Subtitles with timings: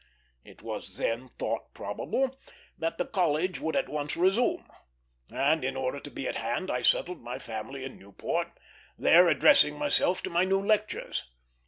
[0.43, 2.35] It was then thought probable
[2.79, 4.65] that the College would at once resume,
[5.29, 8.47] and in order to be at hand I settled my family in Newport,
[8.97, 11.25] there addressing myself to my new lectures.